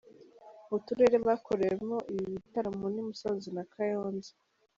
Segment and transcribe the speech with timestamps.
[0.77, 4.31] Uturere bakoreyemo ibi bitaramo ni Musanze na Kayonza.